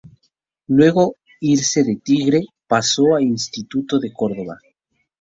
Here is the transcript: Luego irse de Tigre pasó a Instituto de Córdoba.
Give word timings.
Luego 0.65 1.15
irse 1.41 1.83
de 1.83 1.97
Tigre 1.97 2.41
pasó 2.65 3.13
a 3.15 3.21
Instituto 3.21 3.99
de 3.99 4.11
Córdoba. 4.11 4.59